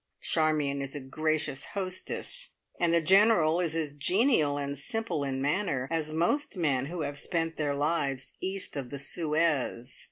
Charmion 0.23 0.81
is 0.81 0.95
a 0.95 0.99
gracious 0.99 1.63
hostess, 1.75 2.55
and 2.79 2.91
the 2.91 3.01
General 3.03 3.59
is 3.59 3.75
as 3.75 3.93
genial 3.93 4.57
and 4.57 4.75
simple 4.75 5.23
in 5.23 5.43
manner 5.43 5.87
as 5.91 6.11
most 6.11 6.57
men 6.57 6.87
who 6.87 7.01
have 7.03 7.19
spent 7.19 7.55
their 7.55 7.75
lives 7.75 8.33
"east 8.41 8.75
of 8.75 8.89
the 8.89 8.97
Suez". 8.97 9.99